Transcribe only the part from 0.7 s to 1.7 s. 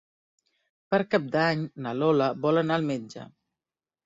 Per Cap d'Any